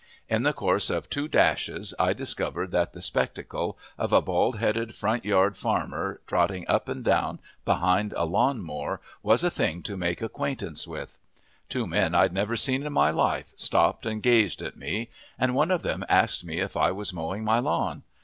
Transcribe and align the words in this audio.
In 0.27 0.41
the 0.41 0.51
course 0.51 0.89
of 0.89 1.11
two 1.11 1.27
dashes 1.27 1.93
I 1.99 2.13
discovered 2.13 2.71
that 2.71 2.93
the 2.93 3.03
spectacle 3.03 3.77
of 3.99 4.11
a 4.11 4.19
bald 4.19 4.57
headed 4.57 4.95
front 4.95 5.25
yard 5.25 5.55
farmer 5.55 6.21
trotting 6.25 6.67
up 6.67 6.89
and 6.89 7.03
down 7.05 7.39
behind 7.65 8.11
a 8.17 8.25
lawn 8.25 8.63
mower 8.63 8.99
was 9.21 9.43
a 9.43 9.51
thing 9.51 9.83
to 9.83 9.95
make 9.95 10.19
acquaintance 10.19 10.87
with. 10.87 11.19
Two 11.69 11.85
men 11.85 12.15
I'd 12.15 12.33
never 12.33 12.55
seen 12.55 12.81
in 12.83 12.93
my 12.93 13.11
life 13.11 13.51
stopped 13.55 14.07
and 14.07 14.23
gazed 14.23 14.63
at 14.63 14.75
me, 14.75 15.11
and 15.37 15.53
one 15.53 15.69
of 15.69 15.83
them 15.83 16.03
asked 16.09 16.43
me 16.43 16.61
if 16.61 16.75
I 16.75 16.89
was 16.91 17.13
mowing 17.13 17.43
my 17.43 17.59
lawn. 17.59 18.01